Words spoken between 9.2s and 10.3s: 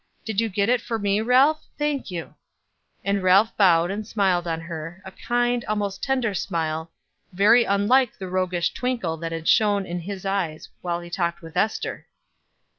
had shone in his